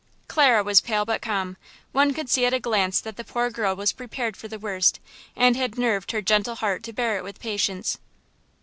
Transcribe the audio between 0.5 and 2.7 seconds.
was pale but calm; one could see at a